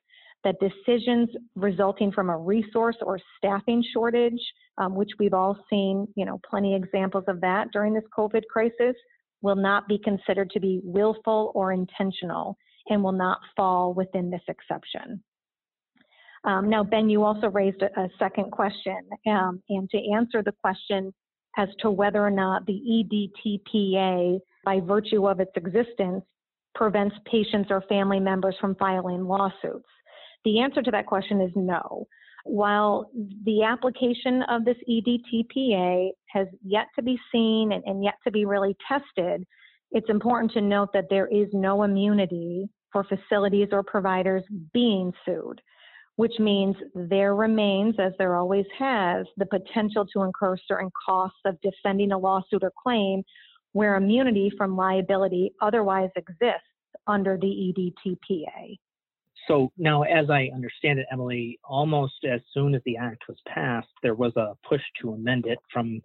that 0.44 0.56
decisions 0.60 1.30
resulting 1.56 2.12
from 2.12 2.30
a 2.30 2.38
resource 2.38 2.98
or 3.02 3.20
staffing 3.38 3.84
shortage, 3.94 4.40
um, 4.78 4.96
which 4.96 5.10
we've 5.20 5.34
all 5.34 5.58
seen, 5.70 6.08
you 6.16 6.26
know, 6.26 6.40
plenty 6.48 6.76
examples 6.76 7.24
of 7.28 7.42
that 7.42 7.68
during 7.72 7.94
this 7.94 8.04
COVID 8.16 8.44
crisis, 8.50 8.96
will 9.42 9.56
not 9.56 9.88
be 9.88 10.00
considered 10.04 10.50
to 10.52 10.60
be 10.60 10.82
willful 10.84 11.52
or 11.56 11.72
intentional 11.72 12.58
and 12.90 13.04
will 13.04 13.12
not 13.12 13.40
fall 13.56 13.94
within 13.94 14.30
this 14.30 14.42
exception. 14.48 15.24
Um, 16.44 16.70
now, 16.70 16.84
Ben, 16.84 17.10
you 17.10 17.24
also 17.24 17.50
raised 17.50 17.82
a, 17.82 18.00
a 18.00 18.10
second 18.20 18.52
question, 18.52 19.00
um, 19.28 19.62
and 19.70 19.90
to 19.90 20.12
answer 20.14 20.44
the 20.44 20.54
question 20.64 21.12
as 21.58 21.70
to 21.80 21.90
whether 21.90 22.24
or 22.24 22.30
not 22.30 22.66
the 22.66 23.34
EDTPA 23.44 24.40
by 24.64 24.80
virtue 24.80 25.28
of 25.28 25.40
its 25.40 25.52
existence, 25.56 26.24
prevents 26.76 27.16
patients 27.26 27.68
or 27.72 27.82
family 27.90 28.20
members 28.20 28.56
from 28.60 28.76
filing 28.76 29.26
lawsuits? 29.26 29.88
The 30.44 30.60
answer 30.60 30.82
to 30.82 30.92
that 30.92 31.08
question 31.08 31.42
is 31.42 31.52
no. 31.56 32.08
While 32.46 33.10
the 33.44 33.64
application 33.64 34.44
of 34.44 34.66
this 34.66 34.78
EDTPA 34.88 36.12
has 36.28 36.48
yet 36.64 36.86
to 36.96 37.02
be 37.02 37.20
seen 37.32 37.72
and, 37.72 37.84
and 37.86 38.04
yet 38.04 38.14
to 38.24 38.32
be 38.32 38.46
really 38.46 38.78
tested, 38.88 39.44
it's 39.92 40.10
important 40.10 40.52
to 40.52 40.62
note 40.62 40.90
that 40.94 41.06
there 41.10 41.28
is 41.28 41.48
no 41.54 41.84
immunity 41.84 42.70
for 42.92 43.04
facilities 43.04 43.70
or 43.72 43.82
providers 43.82 44.44
being 44.74 45.12
sued, 45.26 45.60
which 46.18 46.34
means 46.38 46.76
there 46.94 47.34
remains, 47.34 47.96
as 48.00 48.14
there 48.20 48.36
always 48.36 48.66
has, 48.78 49.26
the 49.38 49.48
potential 49.48 50.06
to 50.14 50.22
incur 50.22 50.56
certain 50.68 50.92
costs 51.04 51.40
of 51.46 51.58
defending 51.62 52.12
a 52.12 52.18
lawsuit 52.18 52.64
or 52.64 52.72
claim 52.84 53.24
where 53.74 53.96
immunity 53.96 54.52
from 54.56 54.78
liability 54.78 55.52
otherwise 55.62 56.12
exists 56.16 56.62
under 57.08 57.38
the 57.38 57.74
EDTPA. 58.08 58.78
So 59.48 59.72
now, 59.78 60.04
as 60.04 60.30
I 60.30 60.50
understand 60.54 61.00
it, 61.00 61.06
Emily, 61.12 61.60
almost 61.64 62.26
as 62.30 62.42
soon 62.54 62.74
as 62.74 62.82
the 62.86 62.98
act 62.98 63.24
was 63.28 63.38
passed, 63.48 63.88
there 64.02 64.16
was 64.16 64.36
a 64.36 64.56
push 64.68 64.82
to 65.02 65.14
amend 65.14 65.46
it 65.46 65.60
from 65.72 66.02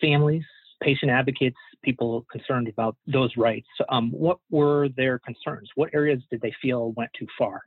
families, 0.00 0.44
patient 0.82 1.10
advocates, 1.10 1.56
people 1.82 2.26
concerned 2.30 2.68
about 2.68 2.96
those 3.06 3.36
rights. 3.36 3.68
Um, 3.88 4.10
what 4.10 4.38
were 4.50 4.88
their 4.96 5.18
concerns? 5.18 5.68
What 5.74 5.90
areas 5.94 6.20
did 6.30 6.40
they 6.40 6.52
feel 6.62 6.92
went 6.92 7.10
too 7.18 7.26
far? 7.38 7.62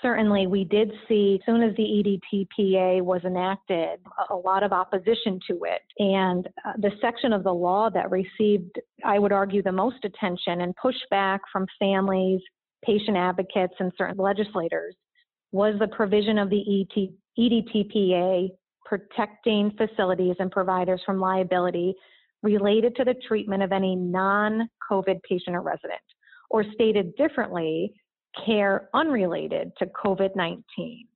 Certainly, 0.00 0.46
we 0.46 0.62
did 0.62 0.92
see, 1.08 1.40
as 1.40 1.46
soon 1.46 1.60
as 1.60 1.74
the 1.74 1.82
EDTPA 1.82 3.02
was 3.02 3.20
enacted, 3.24 3.98
a 4.30 4.36
lot 4.36 4.62
of 4.62 4.72
opposition 4.72 5.40
to 5.48 5.58
it. 5.64 5.82
And 5.98 6.46
uh, 6.64 6.74
the 6.78 6.92
section 7.00 7.32
of 7.32 7.42
the 7.42 7.52
law 7.52 7.90
that 7.90 8.08
received, 8.08 8.78
I 9.04 9.18
would 9.18 9.32
argue, 9.32 9.60
the 9.60 9.72
most 9.72 10.04
attention 10.04 10.60
and 10.60 10.72
pushback 10.76 11.40
from 11.52 11.66
families, 11.80 12.40
patient 12.84 13.16
advocates, 13.16 13.74
and 13.78 13.92
certain 13.96 14.16
legislators 14.16 14.94
was 15.52 15.74
the 15.78 15.88
provision 15.88 16.38
of 16.38 16.50
the 16.50 16.62
ET, 16.80 17.08
EDTPA 17.38 18.48
protecting 18.84 19.70
facilities 19.76 20.36
and 20.38 20.50
providers 20.50 21.00
from 21.04 21.20
liability 21.20 21.94
related 22.42 22.96
to 22.96 23.04
the 23.04 23.14
treatment 23.26 23.62
of 23.62 23.72
any 23.72 23.94
non 23.94 24.68
COVID 24.90 25.20
patient 25.28 25.54
or 25.54 25.60
resident, 25.60 26.00
or 26.50 26.64
stated 26.74 27.14
differently, 27.16 27.92
care 28.46 28.88
unrelated 28.94 29.72
to 29.78 29.86
COVID 29.86 30.36
19. 30.36 31.06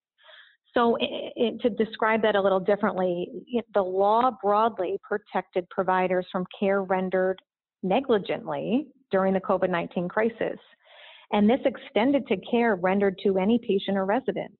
So, 0.75 0.97
it, 0.97 1.33
it, 1.37 1.61
to 1.61 1.71
describe 1.71 2.23
that 2.23 2.35
a 2.35 2.41
little 2.41 2.61
differently, 2.61 3.29
it, 3.49 3.65
the 3.75 3.83
law 3.83 4.31
broadly 4.43 4.99
protected 5.03 5.69
providers 5.69 6.27
from 6.33 6.47
care 6.59 6.83
rendered 6.83 7.41
negligently 7.83 8.87
during 9.11 9.35
the 9.35 9.41
COVID 9.41 9.71
19 9.71 10.09
crisis. 10.09 10.59
And 11.33 11.49
this 11.49 11.61
extended 11.65 12.27
to 12.29 12.37
care 12.51 12.77
rendered 12.77 13.19
to 13.25 13.39
any 13.39 13.59
patient 13.59 13.97
or 13.97 14.05
resident. 14.05 14.53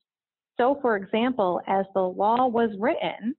So, 0.59 0.79
for 0.81 0.97
example, 0.97 1.61
as 1.67 1.85
the 1.95 2.01
law 2.01 2.47
was 2.47 2.71
written, 2.79 3.35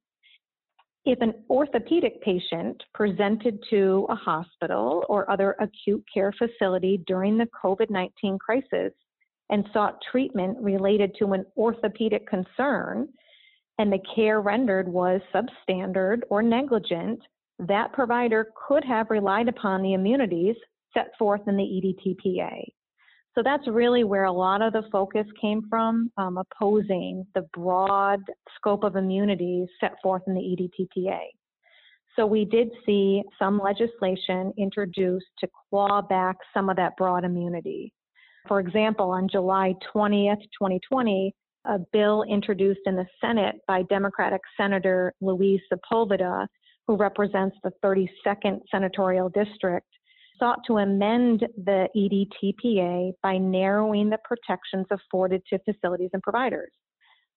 if 1.06 1.20
an 1.22 1.34
orthopedic 1.50 2.22
patient 2.22 2.82
presented 2.94 3.60
to 3.70 4.08
a 4.10 4.16
hospital 4.16 5.04
or 5.10 5.30
other 5.30 5.56
acute 5.60 6.04
care 6.14 6.32
facility 6.32 7.04
during 7.08 7.38
the 7.38 7.50
COVID 7.64 7.90
19 7.90 8.40
crisis 8.40 8.94
and 9.50 9.68
sought 9.74 10.00
treatment 10.12 10.58
related 10.62 11.14
to 11.20 11.34
an 11.34 11.46
orthopedic 11.58 12.28
concern, 12.28 13.10
and 13.80 13.92
the 13.92 14.00
care 14.16 14.40
rendered 14.42 14.88
was 14.88 15.20
substandard 15.34 16.22
or 16.30 16.42
negligent, 16.42 17.20
that 17.60 17.92
provider 17.92 18.52
could 18.68 18.84
have 18.86 19.10
relied 19.10 19.50
upon 19.50 19.82
the 19.82 19.94
immunities 19.94 20.56
set 20.94 21.12
forth 21.18 21.42
in 21.48 21.58
the 21.58 21.64
EDTPA. 21.64 22.64
So 23.36 23.42
that's 23.44 23.68
really 23.68 24.04
where 24.04 24.26
a 24.26 24.32
lot 24.32 24.62
of 24.62 24.74
the 24.74 24.84
focus 24.92 25.26
came 25.42 25.64
from, 25.70 26.12
um, 26.18 26.38
opposing 26.38 27.26
the 27.34 27.48
broad 27.54 28.20
scope 28.56 28.84
of 28.84 28.96
immunities 28.96 29.68
set 29.80 29.94
forth 30.04 30.22
in 30.28 30.36
the 30.36 30.40
EDTPA. 30.40 31.20
So 32.16 32.28
we 32.28 32.46
did 32.46 32.70
see 32.86 33.24
some 33.40 33.60
legislation 33.60 34.54
introduced 34.58 35.26
to 35.40 35.48
claw 35.70 36.02
back 36.02 36.36
some 36.54 36.70
of 36.70 36.76
that 36.76 36.96
broad 36.96 37.24
immunity. 37.24 37.92
For 38.48 38.60
example, 38.60 39.10
on 39.10 39.28
July 39.28 39.74
20th, 39.96 40.42
2020, 40.60 41.34
a 41.66 41.80
bill 41.92 42.24
introduced 42.24 42.82
in 42.86 42.96
the 42.96 43.08
Senate 43.20 43.56
by 43.68 43.84
Democratic 43.84 44.42
Senator 44.58 45.14
Luis 45.22 45.62
Sepulveda, 45.72 46.46
who 46.86 46.98
represents 46.98 47.56
the 47.64 47.72
32nd 47.84 48.60
Senatorial 48.70 49.30
District, 49.30 49.88
sought 50.40 50.60
to 50.68 50.78
amend 50.78 51.46
the 51.58 51.88
EDTPA 51.96 53.14
by 53.22 53.38
narrowing 53.38 54.10
the 54.10 54.18
protections 54.24 54.86
afforded 54.92 55.42
to 55.50 55.60
facilities 55.60 56.10
and 56.14 56.22
providers. 56.22 56.72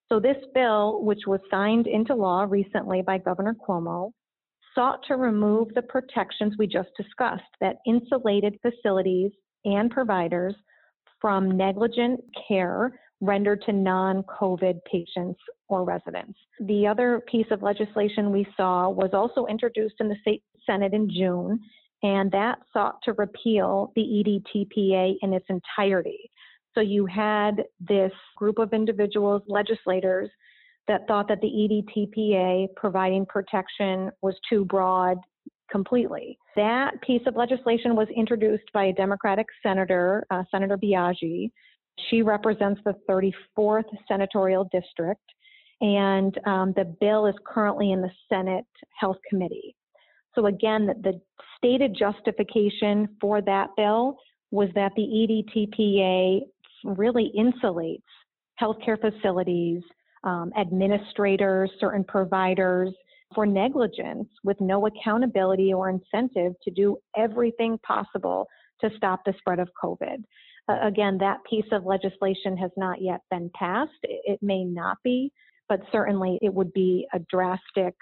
So, 0.09 0.21
this 0.21 0.37
bill, 0.55 1.03
which 1.03 1.27
was 1.27 1.41
signed 1.51 1.87
into 1.87 2.15
law 2.15 2.47
recently 2.49 3.03
by 3.03 3.19
Governor 3.19 3.55
Cuomo, 3.55 4.13
sought 4.75 5.01
to 5.09 5.17
remove 5.17 5.69
the 5.75 5.83
protections 5.83 6.55
we 6.59 6.67
just 6.67 6.91
discussed 6.97 7.43
that 7.61 7.79
insulated 7.87 8.59
facilities 8.63 9.33
and 9.65 9.91
providers 9.91 10.55
from 11.21 11.57
negligent 11.57 12.21
care 12.47 12.93
rendered 13.21 13.63
to 13.63 13.73
non 13.73 14.23
COVID 14.25 14.79
patients 14.91 15.41
or 15.69 15.85
residents. 15.85 16.39
The 16.61 16.87
other 16.87 17.23
piece 17.31 17.47
of 17.51 17.63
legislation 17.63 18.31
we 18.31 18.47
saw 18.57 18.91
was 18.91 19.11
also 19.13 19.47
introduced 19.47 19.97
in 20.01 20.09
the 20.09 20.17
state 20.21 20.43
Senate 20.67 20.93
in 20.93 21.09
June 21.11 21.61
and 22.03 22.31
that 22.33 22.59
sought 22.73 22.97
to 23.05 23.13
repeal 23.15 23.93
the 23.97 24.03
EDTPA 24.03 25.17
in 25.23 25.33
its 25.33 25.47
entirety. 25.49 26.31
So 26.75 26.81
you 26.81 27.07
had 27.07 27.65
this 27.81 28.13
group 28.37 28.59
of 28.59 28.73
individuals, 28.73 29.43
legislators, 29.49 30.31
that 30.89 31.07
thought 31.09 31.29
that 31.29 31.41
the 31.41 31.49
EDTPA 31.49 32.69
providing 32.77 33.27
protection 33.27 34.11
was 34.23 34.37
too 34.49 34.65
broad 34.65 35.19
completely. 35.71 36.39
That 36.55 37.01
piece 37.03 37.23
of 37.27 37.37
legislation 37.37 37.97
was 37.97 38.09
introduced 38.15 38.73
by 38.73 38.87
a 38.87 38.93
Democratic 38.93 39.47
senator, 39.63 40.27
uh, 40.31 40.45
Senator 40.51 40.79
Biaggi. 40.79 41.51
She 42.11 42.23
represents 42.23 42.81
the 42.85 42.95
34th 43.09 43.85
senatorial 44.07 44.69
district, 44.71 45.23
and 45.81 46.39
um, 46.47 46.73
the 46.77 46.85
bill 47.01 47.27
is 47.27 47.35
currently 47.45 47.93
in 47.93 48.01
the 48.01 48.11
Senate 48.29 48.67
Health 48.99 49.19
Committee. 49.29 49.76
So 50.37 50.47
again, 50.47 50.87
the 50.87 51.21
stated 51.57 51.97
justification 51.99 53.09
for 53.21 53.41
that 53.43 53.71
bill 53.77 54.19
was 54.51 54.69
that 54.75 54.93
the 54.95 55.03
EDTPA 55.03 56.41
really 56.85 57.33
insulates 57.37 58.03
healthcare 58.61 59.01
facilities, 59.01 59.83
um, 60.25 60.53
administrators, 60.59 61.71
certain 61.81 62.05
providers 62.05 62.91
for 63.35 63.45
negligence 63.45 64.29
with 64.45 64.61
no 64.61 64.87
accountability 64.87 65.73
or 65.73 65.89
incentive 65.91 66.53
to 66.63 66.71
do 66.71 66.97
everything 67.17 67.79
possible 67.87 68.47
to 68.81 68.91
stop 68.97 69.21
the 69.25 69.35
spread 69.39 69.59
of 69.59 69.69
COVID. 69.83 70.23
Uh, 70.69 70.79
again, 70.83 71.17
that 71.19 71.39
piece 71.49 71.67
of 71.73 71.85
legislation 71.85 72.57
has 72.57 72.71
not 72.77 73.01
yet 73.01 73.21
been 73.31 73.51
passed. 73.55 73.91
It, 74.03 74.21
it 74.25 74.39
may 74.43 74.65
not 74.65 74.99
be, 75.03 75.33
but 75.69 75.81
certainly 75.91 76.39
it 76.43 76.53
would 76.53 76.73
be 76.73 77.07
a 77.15 77.19
drastic 77.31 77.95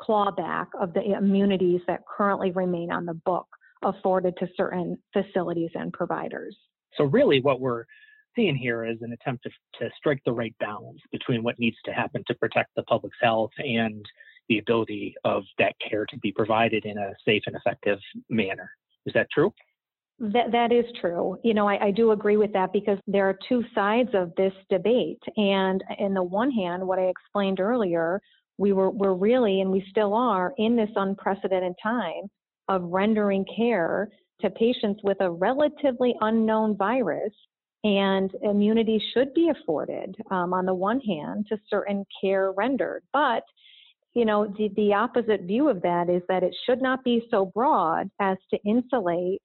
clawback 0.00 0.66
of 0.80 0.92
the 0.94 1.12
immunities 1.16 1.80
that 1.86 2.00
currently 2.06 2.50
remain 2.50 2.90
on 2.90 3.06
the 3.06 3.14
book 3.14 3.46
afforded 3.82 4.36
to 4.38 4.48
certain 4.56 4.98
facilities 5.12 5.70
and 5.74 5.92
providers. 5.92 6.56
So, 6.96 7.04
really, 7.04 7.40
what 7.40 7.60
we're 7.60 7.84
seeing 8.36 8.56
here 8.56 8.84
is 8.84 8.98
an 9.02 9.12
attempt 9.12 9.44
to, 9.44 9.50
to 9.78 9.90
strike 9.96 10.20
the 10.24 10.32
right 10.32 10.54
balance 10.60 11.00
between 11.12 11.42
what 11.42 11.58
needs 11.58 11.76
to 11.84 11.92
happen 11.92 12.22
to 12.26 12.34
protect 12.34 12.70
the 12.76 12.82
public's 12.84 13.16
health 13.20 13.50
and 13.58 14.04
the 14.48 14.58
ability 14.58 15.14
of 15.24 15.44
that 15.58 15.74
care 15.88 16.06
to 16.06 16.18
be 16.18 16.32
provided 16.32 16.84
in 16.84 16.98
a 16.98 17.12
safe 17.24 17.42
and 17.46 17.56
effective 17.56 17.98
manner. 18.28 18.70
Is 19.06 19.12
that 19.14 19.28
true? 19.32 19.52
That, 20.18 20.52
that 20.52 20.70
is 20.70 20.84
true. 21.00 21.38
You 21.42 21.54
know, 21.54 21.66
I, 21.66 21.86
I 21.86 21.90
do 21.92 22.10
agree 22.10 22.36
with 22.36 22.52
that 22.52 22.72
because 22.72 22.98
there 23.06 23.26
are 23.28 23.38
two 23.48 23.64
sides 23.74 24.10
of 24.12 24.32
this 24.36 24.52
debate. 24.68 25.22
And 25.36 25.82
in 25.98 26.12
the 26.12 26.22
one 26.22 26.50
hand, 26.50 26.86
what 26.86 26.98
I 26.98 27.04
explained 27.04 27.58
earlier 27.58 28.20
we 28.60 28.74
were, 28.74 28.90
were 28.90 29.14
really, 29.14 29.62
and 29.62 29.70
we 29.70 29.82
still 29.88 30.12
are, 30.12 30.52
in 30.58 30.76
this 30.76 30.90
unprecedented 30.94 31.72
time 31.82 32.28
of 32.68 32.82
rendering 32.82 33.44
care 33.56 34.10
to 34.42 34.50
patients 34.50 35.00
with 35.02 35.16
a 35.20 35.30
relatively 35.30 36.14
unknown 36.20 36.76
virus. 36.76 37.32
And 37.82 38.30
immunity 38.42 39.02
should 39.14 39.32
be 39.32 39.48
afforded, 39.48 40.14
um, 40.30 40.52
on 40.52 40.66
the 40.66 40.74
one 40.74 41.00
hand, 41.00 41.46
to 41.48 41.56
certain 41.70 42.04
care 42.20 42.52
rendered. 42.52 43.02
But 43.14 43.42
you 44.12 44.26
know, 44.26 44.52
the, 44.58 44.68
the 44.76 44.92
opposite 44.92 45.42
view 45.42 45.70
of 45.70 45.80
that 45.82 46.10
is 46.10 46.20
that 46.28 46.42
it 46.42 46.54
should 46.66 46.82
not 46.82 47.02
be 47.04 47.26
so 47.30 47.46
broad 47.54 48.10
as 48.20 48.36
to 48.50 48.58
insulate 48.66 49.40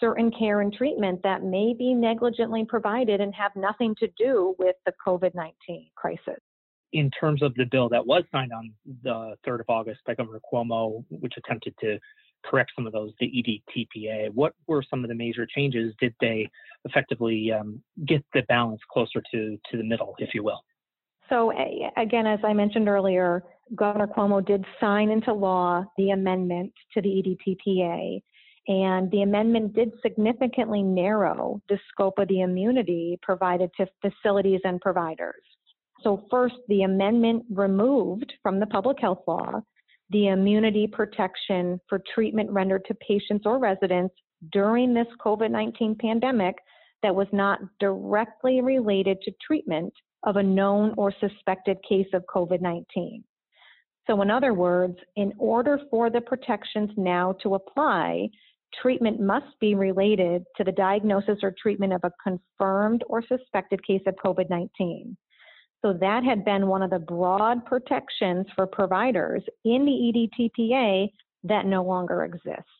certain 0.00 0.30
care 0.30 0.60
and 0.60 0.72
treatment 0.72 1.20
that 1.24 1.42
may 1.42 1.74
be 1.76 1.92
negligently 1.92 2.64
provided 2.64 3.20
and 3.20 3.34
have 3.34 3.52
nothing 3.56 3.94
to 3.98 4.08
do 4.16 4.54
with 4.58 4.76
the 4.86 4.92
COVID 5.06 5.34
19 5.34 5.90
crisis 5.96 6.40
in 6.94 7.10
terms 7.10 7.42
of 7.42 7.52
the 7.56 7.64
bill 7.64 7.88
that 7.88 8.06
was 8.06 8.22
signed 8.30 8.52
on 8.52 8.72
the 9.02 9.34
3rd 9.46 9.60
of 9.60 9.66
August 9.68 10.00
by 10.06 10.14
Governor 10.14 10.40
Cuomo, 10.50 11.04
which 11.10 11.34
attempted 11.36 11.74
to 11.80 11.98
correct 12.44 12.70
some 12.76 12.86
of 12.86 12.92
those, 12.92 13.10
the 13.18 13.26
EDTPA. 13.26 14.30
What 14.32 14.54
were 14.68 14.82
some 14.88 15.02
of 15.02 15.08
the 15.08 15.14
major 15.14 15.44
changes? 15.44 15.92
Did 16.00 16.14
they 16.20 16.48
effectively 16.84 17.50
um, 17.52 17.82
get 18.06 18.24
the 18.32 18.42
balance 18.42 18.80
closer 18.92 19.20
to, 19.32 19.58
to 19.70 19.76
the 19.76 19.82
middle, 19.82 20.14
if 20.18 20.34
you 20.34 20.44
will? 20.44 20.62
So, 21.28 21.52
again, 21.96 22.26
as 22.26 22.38
I 22.44 22.52
mentioned 22.52 22.88
earlier, 22.88 23.42
Governor 23.74 24.06
Cuomo 24.06 24.44
did 24.44 24.64
sign 24.78 25.10
into 25.10 25.32
law 25.32 25.84
the 25.96 26.10
amendment 26.10 26.72
to 26.92 27.02
the 27.02 27.08
EDTPA, 27.08 28.22
and 28.68 29.10
the 29.10 29.22
amendment 29.22 29.74
did 29.74 29.90
significantly 30.00 30.82
narrow 30.82 31.60
the 31.68 31.78
scope 31.90 32.18
of 32.18 32.28
the 32.28 32.42
immunity 32.42 33.18
provided 33.22 33.70
to 33.78 33.86
facilities 34.00 34.60
and 34.64 34.80
providers. 34.80 35.42
So, 36.04 36.26
first, 36.30 36.56
the 36.68 36.82
amendment 36.82 37.44
removed 37.50 38.32
from 38.42 38.60
the 38.60 38.66
public 38.66 39.00
health 39.00 39.22
law 39.26 39.62
the 40.10 40.28
immunity 40.28 40.86
protection 40.86 41.80
for 41.88 42.00
treatment 42.14 42.50
rendered 42.50 42.84
to 42.84 42.94
patients 42.94 43.46
or 43.46 43.58
residents 43.58 44.14
during 44.52 44.92
this 44.92 45.06
COVID 45.24 45.50
19 45.50 45.96
pandemic 46.00 46.56
that 47.02 47.14
was 47.14 47.26
not 47.32 47.60
directly 47.80 48.60
related 48.60 49.20
to 49.22 49.32
treatment 49.44 49.92
of 50.24 50.36
a 50.36 50.42
known 50.42 50.94
or 50.96 51.12
suspected 51.20 51.78
case 51.88 52.06
of 52.12 52.22
COVID 52.32 52.60
19. 52.60 53.24
So, 54.06 54.20
in 54.20 54.30
other 54.30 54.52
words, 54.52 54.98
in 55.16 55.32
order 55.38 55.80
for 55.90 56.10
the 56.10 56.20
protections 56.20 56.90
now 56.96 57.34
to 57.42 57.54
apply, 57.54 58.28
treatment 58.82 59.20
must 59.20 59.58
be 59.60 59.74
related 59.74 60.44
to 60.56 60.64
the 60.64 60.72
diagnosis 60.72 61.38
or 61.42 61.54
treatment 61.60 61.94
of 61.94 62.02
a 62.04 62.12
confirmed 62.22 63.02
or 63.08 63.22
suspected 63.26 63.84
case 63.86 64.02
of 64.06 64.14
COVID 64.16 64.50
19. 64.50 65.16
So 65.84 65.92
that 66.00 66.24
had 66.24 66.46
been 66.46 66.66
one 66.66 66.82
of 66.82 66.88
the 66.88 66.98
broad 66.98 67.66
protections 67.66 68.46
for 68.56 68.66
providers 68.66 69.42
in 69.66 69.84
the 69.84 70.38
EDTPA 70.40 71.10
that 71.42 71.66
no 71.66 71.84
longer 71.84 72.24
exists. 72.24 72.70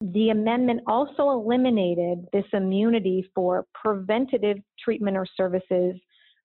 The 0.00 0.30
amendment 0.30 0.80
also 0.88 1.30
eliminated 1.30 2.26
this 2.32 2.46
immunity 2.52 3.30
for 3.36 3.66
preventative 3.72 4.56
treatment 4.82 5.16
or 5.16 5.26
services 5.36 5.94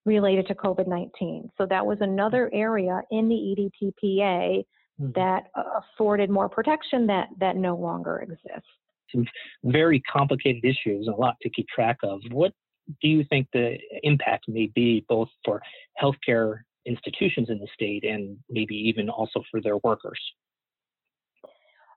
related 0.06 0.46
to 0.48 0.54
COVID 0.54 0.88
19. 0.88 1.50
So 1.58 1.66
that 1.66 1.84
was 1.84 1.98
another 2.02 2.52
area 2.54 3.02
in 3.10 3.28
the 3.28 3.72
EDTPA 3.82 4.64
mm-hmm. 5.02 5.12
that 5.16 5.46
afforded 5.56 6.30
more 6.30 6.50
protection 6.50 7.08
that, 7.08 7.30
that 7.40 7.56
no 7.56 7.76
longer 7.76 8.20
exists. 8.20 8.70
Some 9.12 9.26
very 9.64 10.02
complicated 10.02 10.64
issues, 10.64 11.08
a 11.08 11.20
lot 11.20 11.36
to 11.42 11.50
keep 11.50 11.68
track 11.70 11.98
of. 12.04 12.20
What 12.30 12.52
do 13.02 13.08
you 13.08 13.24
think 13.30 13.48
the 13.54 13.78
impact 14.04 14.46
may 14.48 14.68
be 14.74 15.06
both 15.08 15.30
for 15.44 15.62
healthcare 16.02 16.60
institutions 16.86 17.50
in 17.50 17.58
the 17.60 17.68
state 17.74 18.04
and 18.04 18.38
maybe 18.50 18.76
even 18.76 19.10
also 19.10 19.44
for 19.50 19.62
their 19.62 19.78
workers? 19.78 20.20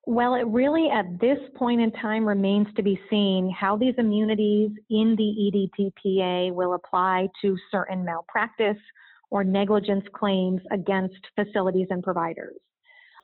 Well, 0.06 0.36
it 0.36 0.46
really 0.46 0.88
at 0.88 1.20
this 1.20 1.38
point 1.54 1.82
in 1.82 1.92
time 1.92 2.26
remains 2.26 2.68
to 2.76 2.82
be 2.82 2.98
seen 3.10 3.50
how 3.50 3.76
these 3.76 3.94
immunities 3.98 4.70
in 4.88 5.14
the 5.16 5.68
EDTPA 5.78 6.54
will 6.54 6.72
apply 6.72 7.28
to 7.42 7.58
certain 7.70 8.06
malpractice 8.06 8.78
or 9.30 9.44
negligence 9.44 10.06
claims 10.14 10.62
against 10.72 11.18
facilities 11.34 11.88
and 11.90 12.02
providers. 12.02 12.56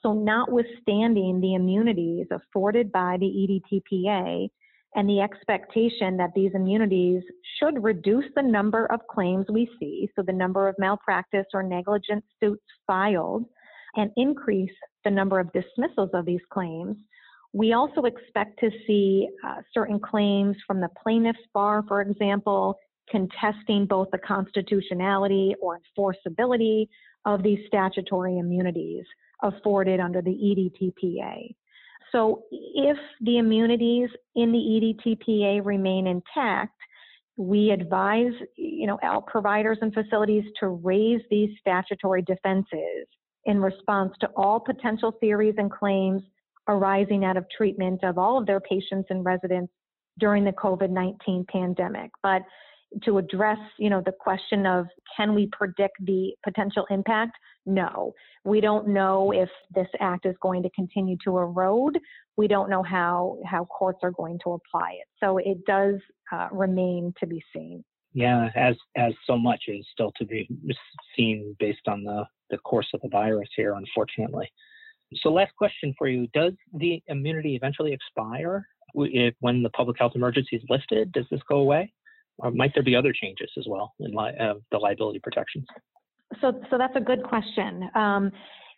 So, 0.02 0.12
notwithstanding 0.12 1.40
the 1.40 1.54
immunities 1.54 2.26
afforded 2.30 2.92
by 2.92 3.16
the 3.18 3.62
EDTPA, 3.73 4.50
and 4.94 5.08
the 5.08 5.20
expectation 5.20 6.16
that 6.16 6.30
these 6.34 6.52
immunities 6.54 7.22
should 7.58 7.82
reduce 7.82 8.26
the 8.36 8.42
number 8.42 8.86
of 8.92 9.00
claims 9.10 9.46
we 9.50 9.68
see, 9.80 10.08
so 10.14 10.22
the 10.22 10.32
number 10.32 10.68
of 10.68 10.76
malpractice 10.78 11.46
or 11.52 11.62
negligence 11.62 12.24
suits 12.40 12.62
filed, 12.86 13.44
and 13.96 14.10
increase 14.16 14.70
the 15.04 15.10
number 15.10 15.40
of 15.40 15.52
dismissals 15.52 16.10
of 16.14 16.26
these 16.26 16.40
claims. 16.52 16.96
We 17.52 17.72
also 17.72 18.02
expect 18.02 18.58
to 18.60 18.70
see 18.86 19.28
uh, 19.46 19.62
certain 19.72 20.00
claims 20.00 20.56
from 20.66 20.80
the 20.80 20.88
plaintiff's 21.02 21.38
bar, 21.52 21.84
for 21.86 22.00
example, 22.00 22.76
contesting 23.11 23.87
both 23.87 24.09
the 24.11 24.18
constitutionality 24.18 25.54
or 25.61 25.80
enforceability 25.96 26.88
of 27.24 27.42
these 27.42 27.61
statutory 27.66 28.38
immunities 28.38 29.04
afforded 29.42 30.00
under 30.00 30.22
the 30.22 30.30
EDTPA. 30.30 31.54
So 32.14 32.44
if 32.50 32.96
the 33.22 33.38
immunities 33.38 34.09
in 34.37 34.53
the 34.53 34.59
EDTPA 34.59 35.64
remain 35.66 36.07
intact, 36.07 36.77
we 37.37 37.70
advise, 37.72 38.33
you 38.57 38.87
know, 38.87 38.98
providers 39.27 39.79
and 39.83 39.92
facilities 39.92 40.44
to 40.61 40.68
raise 40.68 41.20
these 41.29 41.50
statutory 41.61 42.22
defenses 42.22 43.09
in 43.46 43.61
response 43.61 44.12
to 44.20 44.29
all 44.37 44.61
potential 44.61 45.12
theories 45.20 45.57
and 45.59 45.72
claims 45.72 46.22
arising 46.68 47.24
out 47.24 47.37
of 47.37 47.44
treatment 47.55 48.05
of 48.05 48.16
all 48.16 48.38
of 48.38 48.46
their 48.46 48.61
patients 48.61 49.09
and 49.11 49.24
residents 49.24 49.72
during 50.20 50.44
the 50.44 50.53
COVID-19 50.53 51.48
pandemic. 51.48 52.12
But 52.22 52.42
to 53.03 53.18
address, 53.18 53.59
you 53.77 53.90
know, 53.90 54.00
the 54.07 54.12
question 54.12 54.66
of 54.66 54.87
can 55.16 55.35
we 55.35 55.48
predict 55.50 55.96
the 56.05 56.33
potential 56.44 56.87
impact? 56.90 57.33
No, 57.66 58.12
we 58.44 58.61
don't 58.61 58.88
know 58.88 59.33
if 59.33 59.48
this 59.74 59.88
act 60.00 60.27
is 60.27 60.35
going 60.42 60.62
to 60.62 60.70
continue 60.70 61.16
to 61.24 61.38
erode. 61.38 61.98
We 62.37 62.46
don't 62.46 62.68
know 62.68 62.83
how 62.83 63.38
how 63.46 63.64
courts 63.64 64.00
are 64.03 64.11
going 64.11 64.38
to 64.44 64.53
apply 64.53 64.92
it. 65.00 65.09
So 65.18 65.38
it 65.38 65.64
does 65.66 65.94
uh, 66.31 66.48
remain 66.53 67.14
to 67.20 67.27
be 67.27 67.42
seen. 67.55 67.83
Yeah, 68.12 68.50
as 68.55 68.77
as 68.96 69.12
so 69.27 69.37
much 69.37 69.64
is 69.68 69.87
still 69.92 70.12
to 70.18 70.24
be 70.24 70.48
seen 71.16 71.57
based 71.59 71.88
on 71.88 72.05
the 72.05 72.24
the 72.50 72.59
course 72.59 72.88
of 72.94 73.00
the 73.00 73.09
virus 73.09 73.48
here, 73.57 73.74
unfortunately. 73.74 74.50
So, 75.22 75.31
last 75.31 75.55
question 75.57 75.94
for 75.96 76.09
you: 76.09 76.29
Does 76.35 76.53
the 76.72 77.03
immunity 77.09 77.57
eventually 77.57 77.92
expire 77.92 78.66
if, 78.94 79.35
when 79.40 79.62
the 79.62 79.70
public 79.70 79.98
health 79.98 80.12
emergency 80.14 80.57
is 80.57 80.62
lifted? 80.68 81.12
Does 81.12 81.27
this 81.31 81.40
go 81.48 81.57
away? 81.57 81.92
Or 82.38 82.50
might 82.50 82.72
there 82.74 82.83
be 82.83 82.96
other 82.96 83.12
changes 83.12 83.50
as 83.57 83.66
well 83.68 83.94
in 84.00 84.12
li- 84.12 84.37
uh, 84.40 84.55
the 84.70 84.79
liability 84.79 85.20
protections? 85.20 85.66
So, 86.40 86.61
so 86.70 86.79
that's 86.79 86.97
a 86.97 87.01
good 87.01 87.23
question. 87.23 87.88
Um, 87.94 88.31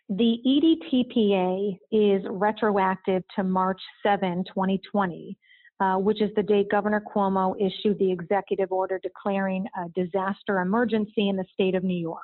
the 0.09 0.37
EDTPA 0.45 1.77
is 1.91 2.23
retroactive 2.29 3.23
to 3.35 3.43
March 3.43 3.81
7, 4.03 4.45
2020, 4.45 5.37
uh, 5.79 5.95
which 5.97 6.21
is 6.21 6.29
the 6.35 6.43
date 6.43 6.69
Governor 6.71 7.03
Cuomo 7.13 7.55
issued 7.59 7.99
the 7.99 8.11
executive 8.11 8.71
order 8.71 8.99
declaring 9.03 9.65
a 9.77 9.89
disaster 9.89 10.61
emergency 10.61 11.29
in 11.29 11.35
the 11.35 11.45
state 11.53 11.75
of 11.75 11.83
New 11.83 11.97
York. 11.97 12.21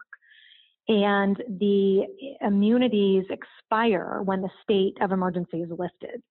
And 0.88 1.38
the 1.60 2.04
immunities 2.42 3.26
expire 3.30 4.22
when 4.24 4.42
the 4.42 4.50
state 4.64 4.98
of 5.02 5.12
emergency 5.12 5.62
is 5.62 5.70
lifted. 5.70 6.22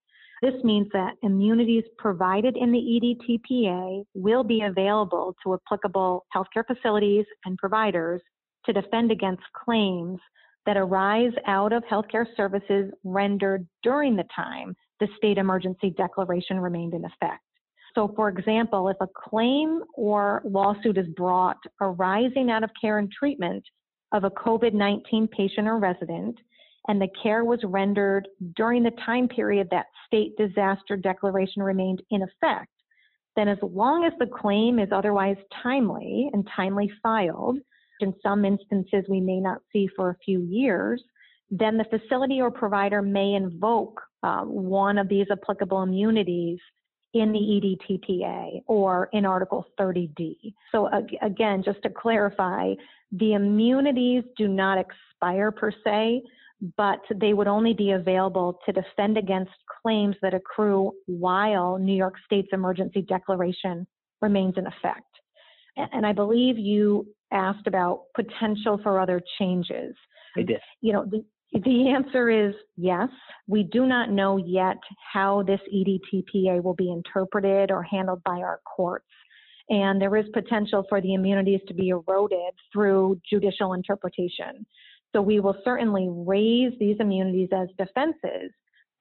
This 0.41 0.61
means 0.63 0.87
that 0.91 1.13
immunities 1.21 1.85
provided 1.97 2.57
in 2.57 2.71
the 2.71 2.77
EDTPA 2.77 4.03
will 4.13 4.43
be 4.43 4.61
available 4.61 5.35
to 5.43 5.53
applicable 5.53 6.25
healthcare 6.35 6.65
facilities 6.67 7.25
and 7.45 7.57
providers 7.57 8.21
to 8.65 8.73
defend 8.73 9.11
against 9.11 9.43
claims 9.53 10.19
that 10.65 10.77
arise 10.77 11.33
out 11.45 11.73
of 11.73 11.83
healthcare 11.83 12.25
services 12.37 12.91
rendered 13.03 13.67
during 13.81 14.15
the 14.15 14.25
time 14.35 14.75
the 14.99 15.07
state 15.17 15.37
emergency 15.37 15.89
declaration 15.97 16.59
remained 16.59 16.93
in 16.93 17.03
effect. 17.03 17.41
So, 17.95 18.11
for 18.15 18.29
example, 18.29 18.89
if 18.89 18.97
a 19.01 19.07
claim 19.07 19.81
or 19.95 20.41
lawsuit 20.45 20.97
is 20.97 21.07
brought 21.15 21.57
arising 21.81 22.49
out 22.49 22.63
of 22.63 22.71
care 22.79 22.97
and 22.97 23.11
treatment 23.11 23.63
of 24.13 24.23
a 24.23 24.31
COVID 24.31 24.73
19 24.73 25.27
patient 25.27 25.67
or 25.67 25.77
resident, 25.77 26.37
and 26.87 27.01
the 27.01 27.07
care 27.21 27.45
was 27.45 27.59
rendered 27.63 28.27
during 28.55 28.83
the 28.83 28.91
time 29.05 29.27
period 29.27 29.67
that 29.71 29.85
state 30.05 30.35
disaster 30.37 30.97
declaration 30.97 31.61
remained 31.61 32.01
in 32.09 32.23
effect, 32.23 32.69
then 33.35 33.47
as 33.47 33.57
long 33.61 34.05
as 34.05 34.13
the 34.19 34.27
claim 34.27 34.79
is 34.79 34.89
otherwise 34.91 35.37
timely 35.61 36.29
and 36.33 36.47
timely 36.55 36.91
filed, 37.01 37.57
in 38.03 38.13
some 38.21 38.45
instances 38.45 39.05
we 39.09 39.19
may 39.19 39.39
not 39.39 39.59
see 39.71 39.89
for 39.95 40.11
a 40.11 40.17
few 40.23 40.41
years, 40.41 41.01
then 41.49 41.77
the 41.77 41.85
facility 41.85 42.41
or 42.41 42.51
provider 42.51 43.01
may 43.01 43.33
invoke 43.33 44.01
uh, 44.21 44.41
one 44.41 44.97
of 44.97 45.09
these 45.09 45.27
applicable 45.31 45.83
immunities 45.83 46.59
in 47.13 47.31
the 47.31 47.39
EDTPA 47.39 48.63
or 48.65 49.09
in 49.13 49.25
Article 49.25 49.65
30D. 49.79 50.53
So, 50.71 50.89
again, 51.21 51.61
just 51.63 51.81
to 51.83 51.89
clarify, 51.89 52.73
the 53.11 53.33
immunities 53.33 54.23
do 54.35 54.47
not 54.47 54.79
expire 54.79 55.51
per 55.51 55.71
se, 55.83 56.23
but 56.77 57.01
they 57.13 57.33
would 57.33 57.47
only 57.47 57.73
be 57.73 57.91
available 57.91 58.59
to 58.65 58.71
defend 58.71 59.17
against 59.17 59.51
claims 59.81 60.15
that 60.21 60.33
accrue 60.33 60.91
while 61.05 61.77
New 61.77 61.95
York 61.95 62.15
State's 62.25 62.49
emergency 62.51 63.01
declaration 63.01 63.85
remains 64.21 64.55
in 64.57 64.65
effect. 64.65 65.05
And 65.75 66.05
I 66.05 66.13
believe 66.13 66.57
you 66.57 67.07
asked 67.33 67.67
about 67.67 68.03
potential 68.15 68.79
for 68.83 68.99
other 68.99 69.21
changes. 69.39 69.95
I 70.37 70.43
did. 70.43 70.59
You 70.81 70.93
know, 70.93 71.05
the, 71.05 71.25
the 71.53 71.89
answer 71.89 72.29
is 72.29 72.53
yes. 72.77 73.09
We 73.47 73.63
do 73.63 73.85
not 73.85 74.09
know 74.09 74.37
yet 74.37 74.77
how 75.11 75.43
this 75.43 75.59
EDTPA 75.73 76.63
will 76.63 76.73
be 76.75 76.91
interpreted 76.91 77.71
or 77.71 77.83
handled 77.83 78.21
by 78.23 78.37
our 78.37 78.59
courts. 78.75 79.05
And 79.69 80.01
there 80.01 80.15
is 80.17 80.25
potential 80.33 80.83
for 80.89 80.99
the 81.01 81.13
immunities 81.13 81.61
to 81.67 81.73
be 81.73 81.89
eroded 81.89 82.53
through 82.71 83.21
judicial 83.29 83.73
interpretation. 83.73 84.65
So 85.13 85.21
we 85.21 85.39
will 85.39 85.55
certainly 85.63 86.07
raise 86.09 86.73
these 86.79 86.97
immunities 86.99 87.49
as 87.53 87.69
defenses, 87.77 88.51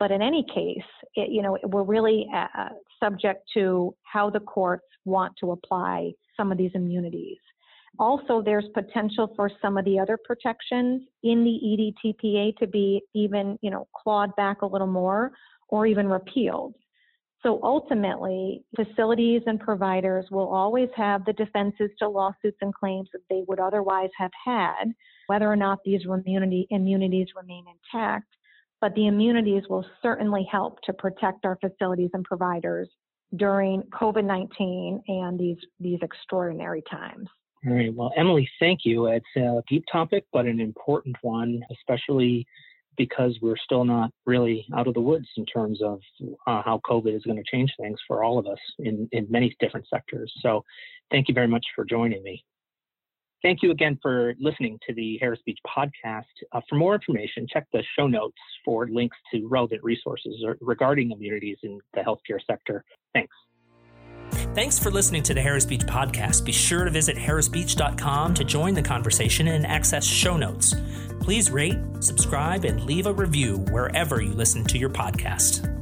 But 0.02 0.10
in 0.10 0.20
any 0.20 0.44
case, 0.52 0.82
it, 1.14 1.30
you 1.30 1.42
know, 1.42 1.56
we're 1.62 1.84
really 1.84 2.26
uh, 2.34 2.70
subject 2.98 3.48
to 3.54 3.94
how 4.02 4.30
the 4.30 4.40
courts 4.40 4.82
want 5.04 5.32
to 5.38 5.52
apply 5.52 6.10
some 6.36 6.50
of 6.50 6.58
these 6.58 6.72
immunities. 6.74 7.38
Also, 7.98 8.40
there's 8.42 8.64
potential 8.72 9.32
for 9.36 9.50
some 9.60 9.76
of 9.76 9.84
the 9.84 9.98
other 9.98 10.18
protections 10.24 11.02
in 11.22 11.44
the 11.44 11.94
EDTPA 12.04 12.56
to 12.56 12.66
be 12.66 13.02
even, 13.14 13.58
you 13.60 13.70
know, 13.70 13.86
clawed 13.94 14.34
back 14.36 14.62
a 14.62 14.66
little 14.66 14.86
more 14.86 15.32
or 15.68 15.86
even 15.86 16.08
repealed. 16.08 16.74
So 17.42 17.58
ultimately, 17.62 18.64
facilities 18.76 19.42
and 19.46 19.58
providers 19.58 20.26
will 20.30 20.48
always 20.48 20.88
have 20.96 21.24
the 21.24 21.32
defenses 21.32 21.90
to 21.98 22.08
lawsuits 22.08 22.58
and 22.60 22.72
claims 22.72 23.08
that 23.12 23.22
they 23.28 23.42
would 23.48 23.58
otherwise 23.58 24.10
have 24.16 24.30
had, 24.44 24.84
whether 25.26 25.50
or 25.50 25.56
not 25.56 25.80
these 25.84 26.02
immunity, 26.04 26.68
immunities 26.70 27.28
remain 27.36 27.64
intact. 27.66 28.28
But 28.80 28.94
the 28.94 29.08
immunities 29.08 29.64
will 29.68 29.84
certainly 30.02 30.46
help 30.50 30.80
to 30.82 30.92
protect 30.92 31.44
our 31.44 31.58
facilities 31.60 32.10
and 32.14 32.24
providers 32.24 32.88
during 33.36 33.82
COVID 33.92 34.24
19 34.24 35.02
and 35.08 35.38
these, 35.38 35.58
these 35.80 35.98
extraordinary 36.02 36.82
times. 36.90 37.28
All 37.66 37.74
right. 37.74 37.94
Well, 37.94 38.12
Emily, 38.16 38.48
thank 38.58 38.80
you. 38.84 39.06
It's 39.06 39.24
a 39.36 39.62
deep 39.68 39.84
topic, 39.90 40.24
but 40.32 40.46
an 40.46 40.60
important 40.60 41.16
one, 41.22 41.62
especially 41.70 42.46
because 42.96 43.38
we're 43.40 43.56
still 43.56 43.84
not 43.84 44.10
really 44.26 44.66
out 44.76 44.86
of 44.86 44.94
the 44.94 45.00
woods 45.00 45.28
in 45.36 45.46
terms 45.46 45.80
of 45.82 46.00
uh, 46.46 46.62
how 46.62 46.80
COVID 46.84 47.14
is 47.14 47.22
going 47.22 47.38
to 47.38 47.50
change 47.50 47.72
things 47.80 47.98
for 48.06 48.22
all 48.22 48.38
of 48.38 48.46
us 48.46 48.58
in, 48.80 49.08
in 49.12 49.26
many 49.30 49.54
different 49.60 49.86
sectors. 49.88 50.32
So, 50.40 50.64
thank 51.10 51.28
you 51.28 51.34
very 51.34 51.46
much 51.46 51.64
for 51.74 51.84
joining 51.84 52.22
me. 52.22 52.44
Thank 53.42 53.62
you 53.62 53.72
again 53.72 53.98
for 54.00 54.34
listening 54.38 54.78
to 54.86 54.94
the 54.94 55.18
Harris 55.20 55.40
Beach 55.44 55.58
podcast. 55.66 56.22
Uh, 56.52 56.60
for 56.68 56.76
more 56.76 56.94
information, 56.94 57.46
check 57.52 57.66
the 57.72 57.82
show 57.98 58.06
notes 58.06 58.38
for 58.64 58.86
links 58.88 59.16
to 59.32 59.48
relevant 59.48 59.82
resources 59.82 60.44
regarding 60.60 61.10
immunities 61.10 61.58
in 61.62 61.80
the 61.94 62.00
healthcare 62.00 62.38
sector. 62.46 62.84
Thanks. 63.14 63.34
Thanks 64.54 64.78
for 64.78 64.90
listening 64.90 65.22
to 65.24 65.34
the 65.34 65.40
Harris 65.40 65.64
Beach 65.64 65.82
podcast. 65.82 66.44
Be 66.44 66.52
sure 66.52 66.84
to 66.84 66.90
visit 66.90 67.16
harrisbeach.com 67.16 68.34
to 68.34 68.44
join 68.44 68.74
the 68.74 68.82
conversation 68.82 69.48
and 69.48 69.66
access 69.66 70.04
show 70.04 70.36
notes. 70.36 70.74
Please 71.20 71.50
rate, 71.50 71.78
subscribe, 72.00 72.64
and 72.64 72.84
leave 72.84 73.06
a 73.06 73.12
review 73.12 73.58
wherever 73.70 74.20
you 74.20 74.32
listen 74.32 74.64
to 74.64 74.78
your 74.78 74.90
podcast. 74.90 75.81